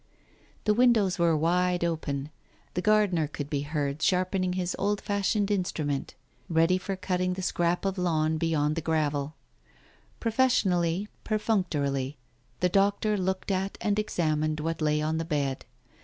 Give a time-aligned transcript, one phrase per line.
[0.63, 2.31] The windows were wide open.
[2.73, 6.15] The gardener could be heard sharpening his old fashioned instrument
[6.49, 9.35] ready for cut ting the scrap of lawn beyond the gravel.
[10.19, 12.17] Profession ally, perfunctorily,
[12.61, 15.65] the doctor looked at and examined what lay on the bed.